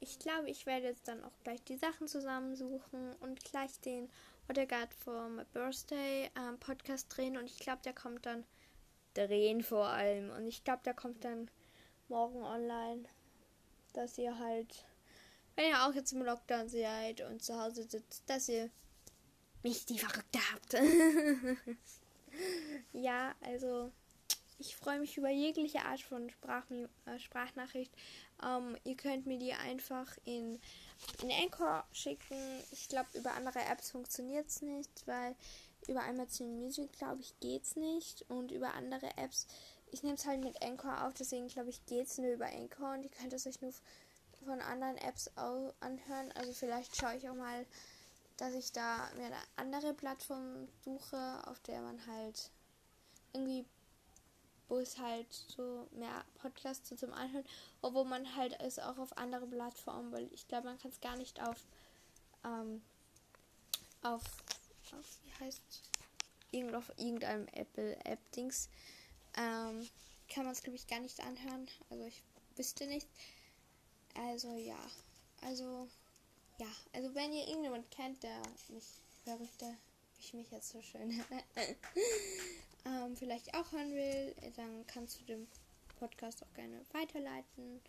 ich 0.00 0.18
glaube, 0.18 0.48
ich 0.48 0.66
werde 0.66 0.86
jetzt 0.86 1.08
dann 1.08 1.24
auch 1.24 1.38
gleich 1.42 1.62
die 1.64 1.76
Sachen 1.76 2.06
zusammensuchen 2.06 3.14
und 3.20 3.42
gleich 3.44 3.80
den 3.80 4.08
What 4.46 4.58
I 4.58 4.66
for 4.96 5.28
My 5.28 5.44
Birthday 5.52 6.30
ähm, 6.36 6.58
Podcast 6.58 7.06
drehen. 7.14 7.36
Und 7.36 7.46
ich 7.46 7.58
glaube, 7.58 7.82
der 7.84 7.92
kommt 7.92 8.24
dann 8.26 8.44
drehen 9.14 9.62
vor 9.62 9.88
allem. 9.88 10.30
Und 10.30 10.46
ich 10.46 10.64
glaube, 10.64 10.82
der 10.84 10.94
kommt 10.94 11.24
dann 11.24 11.50
morgen 12.08 12.42
online. 12.42 13.04
Dass 13.92 14.18
ihr 14.18 14.38
halt, 14.38 14.84
wenn 15.56 15.70
ihr 15.70 15.84
auch 15.84 15.94
jetzt 15.94 16.12
im 16.12 16.22
Lockdown 16.22 16.68
seid 16.68 17.22
und 17.22 17.42
zu 17.42 17.60
Hause 17.60 17.82
sitzt, 17.82 18.28
dass 18.30 18.48
ihr 18.48 18.70
nicht 19.62 19.88
die 19.88 19.98
Verrückte 19.98 20.38
habt. 20.52 20.74
ja, 22.92 23.34
also 23.40 23.90
ich 24.58 24.74
freue 24.76 24.98
mich 24.98 25.16
über 25.16 25.30
jegliche 25.30 25.84
Art 25.84 26.00
von 26.00 26.30
Sprach 26.30 26.64
äh, 26.70 27.18
Sprachnachricht. 27.18 27.92
Ähm, 28.44 28.76
ihr 28.84 28.96
könnt 28.96 29.26
mir 29.26 29.38
die 29.38 29.52
einfach 29.52 30.06
in, 30.24 30.60
in 31.22 31.30
Anchor 31.30 31.84
schicken. 31.92 32.36
Ich 32.72 32.88
glaube, 32.88 33.08
über 33.14 33.34
andere 33.34 33.60
Apps 33.60 33.90
funktioniert 33.90 34.48
es 34.48 34.62
nicht, 34.62 35.06
weil 35.06 35.36
über 35.86 36.04
Amazon 36.04 36.58
Music, 36.58 36.92
glaube 36.92 37.20
ich, 37.20 37.38
geht 37.40 37.62
es 37.62 37.76
nicht. 37.76 38.24
Und 38.28 38.50
über 38.50 38.74
andere 38.74 39.16
Apps, 39.16 39.46
ich 39.92 40.02
nehme 40.02 40.16
es 40.16 40.26
halt 40.26 40.42
mit 40.42 40.60
Anchor 40.62 41.06
auf, 41.06 41.14
deswegen 41.14 41.48
glaube 41.48 41.70
ich, 41.70 41.84
geht 41.86 42.06
es 42.06 42.18
nur 42.18 42.32
über 42.32 42.46
Anchor 42.46 42.92
und 42.94 43.04
ihr 43.04 43.10
könnt 43.10 43.32
es 43.32 43.46
euch 43.46 43.60
nur 43.60 43.72
von 44.44 44.60
anderen 44.60 44.96
Apps 44.98 45.30
anhören. 45.36 46.32
Also 46.34 46.52
vielleicht 46.52 46.96
schaue 46.96 47.16
ich 47.16 47.28
auch 47.28 47.34
mal, 47.34 47.64
dass 48.36 48.54
ich 48.54 48.72
da 48.72 49.08
mir 49.16 49.26
eine 49.26 49.36
andere 49.56 49.94
Plattform 49.94 50.68
suche, 50.84 51.42
auf 51.46 51.60
der 51.60 51.80
man 51.80 52.06
halt 52.06 52.50
irgendwie 53.32 53.64
wo 54.68 54.78
es 54.78 54.98
halt 54.98 55.32
so 55.32 55.88
mehr 55.92 56.24
Podcasts 56.40 56.94
zum 56.94 57.12
Anhören, 57.12 57.44
obwohl 57.82 58.04
man 58.04 58.36
halt 58.36 58.58
es 58.60 58.78
auch 58.78 58.98
auf 58.98 59.16
andere 59.16 59.46
Plattformen, 59.46 60.12
weil 60.12 60.28
ich 60.32 60.46
glaube, 60.48 60.68
man 60.68 60.78
kann 60.78 60.90
es 60.90 61.00
gar 61.00 61.16
nicht 61.16 61.40
auf, 61.42 61.56
ähm, 62.44 62.82
auf, 64.02 64.22
auf, 64.92 65.18
wie 65.24 65.44
heißt 65.44 65.62
irgend 66.50 66.74
auf 66.74 66.90
irgendeinem 66.96 67.46
Apple-App-Dings, 67.52 68.68
ähm, 69.36 69.88
kann 70.28 70.44
man 70.44 70.52
es, 70.52 70.62
glaube 70.62 70.76
ich, 70.76 70.86
gar 70.86 71.00
nicht 71.00 71.20
anhören. 71.20 71.68
Also 71.90 72.04
ich 72.04 72.22
wüsste 72.56 72.86
nicht. 72.86 73.08
Also 74.14 74.54
ja, 74.56 74.78
also 75.42 75.88
ja, 76.58 76.66
also 76.92 77.14
wenn 77.14 77.32
ihr 77.32 77.46
irgendjemand 77.46 77.90
kennt, 77.90 78.22
der 78.22 78.42
mich 78.68 78.84
der 79.24 79.38
ich 80.20 80.34
mich 80.34 80.50
jetzt 80.50 80.70
so 80.70 80.82
schön 80.82 81.10
ähm, 82.84 83.16
vielleicht 83.16 83.54
auch 83.54 83.72
hören 83.72 83.92
will, 83.92 84.34
dann 84.56 84.86
kannst 84.86 85.20
du 85.20 85.24
den 85.24 85.48
Podcast 85.98 86.42
auch 86.42 86.54
gerne 86.54 86.80
weiterleiten 86.92 87.80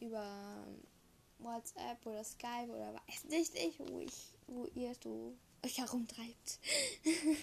über 0.00 0.66
WhatsApp 1.38 2.04
oder 2.06 2.24
Skype 2.24 2.68
oder 2.68 2.94
weiß 2.94 3.24
nicht 3.24 3.54
ich, 3.54 3.78
wo 3.80 4.00
ich, 4.00 4.38
wo 4.46 4.66
ihr 4.74 4.94
so 5.02 5.34
euch 5.64 5.78
herumtreibt. 5.78 6.58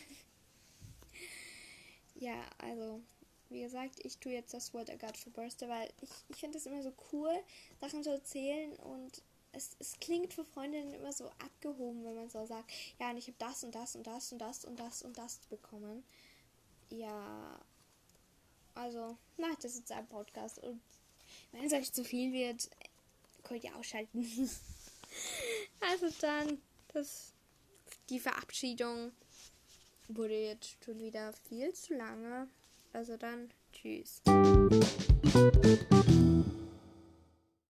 ja, 2.16 2.36
also 2.60 3.02
wie 3.50 3.62
gesagt, 3.62 4.00
ich 4.06 4.18
tue 4.18 4.32
jetzt 4.32 4.54
das 4.54 4.74
Wort 4.74 4.90
I 4.90 4.98
got 4.98 5.18
for 5.18 5.34
Birthday, 5.34 5.68
weil 5.68 5.90
ich, 6.02 6.10
ich 6.30 6.38
finde 6.38 6.58
es 6.58 6.66
immer 6.66 6.82
so 6.82 6.94
cool, 7.12 7.34
Sachen 7.82 8.04
zu 8.04 8.12
erzählen 8.12 8.74
und 8.78 9.22
es, 9.52 9.76
es 9.80 10.00
klingt 10.00 10.34
für 10.34 10.46
Freundinnen 10.46 10.94
immer 10.94 11.12
so 11.12 11.26
abgehoben, 11.40 12.06
wenn 12.06 12.16
man 12.16 12.30
so 12.30 12.46
sagt, 12.46 12.72
ja, 13.00 13.10
und 13.10 13.18
ich 13.18 13.28
habe 13.28 13.38
das 13.40 13.64
und 13.64 13.76
das 13.76 13.96
und 13.96 14.08
das 14.08 14.32
und 14.32 14.40
das 14.40 14.64
und 14.64 14.80
das 14.80 15.02
und 15.04 15.18
das 15.18 15.40
bekommen. 15.50 16.04
Ja, 16.92 17.60
also 18.76 19.18
macht 19.38 19.64
das 19.64 19.78
jetzt 19.78 19.92
ein 19.92 20.08
Podcast 20.08 20.60
und 20.60 20.82
wenn 21.52 21.64
es 21.64 21.74
euch 21.74 21.92
zu 21.92 22.04
viel 22.04 22.34
wird, 22.34 22.70
könnt 23.44 23.64
ihr 23.64 23.76
ausschalten. 23.76 24.24
also 25.80 26.08
dann, 26.20 26.62
das, 26.94 27.34
die 28.10 28.20
Verabschiedung 28.20 29.12
wurde 30.10 30.36
jetzt 30.36 30.84
schon 30.84 31.00
wieder 31.00 31.34
viel 31.48 31.74
zu 31.74 31.94
lange. 31.96 32.48
Also 32.94 33.16
dann, 33.18 33.50
tschüss. 33.72 34.22